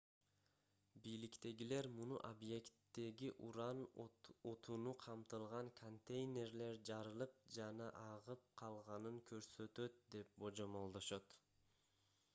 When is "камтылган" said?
5.03-5.69